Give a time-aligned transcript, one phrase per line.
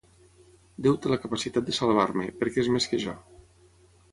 [0.85, 3.17] Déu té la capacitat de salvar-me, perquè és més que jo.